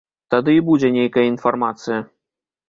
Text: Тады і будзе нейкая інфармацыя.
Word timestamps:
Тады 0.33 0.55
і 0.59 0.63
будзе 0.69 0.89
нейкая 0.95 1.25
інфармацыя. 1.33 2.01